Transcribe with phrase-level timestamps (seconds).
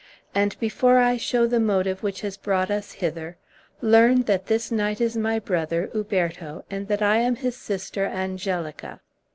[0.33, 3.37] And, before I show the motive which has brought us hither,
[3.83, 8.99] learn that this knight is my brother Uberto, and that I am his sister Angelica.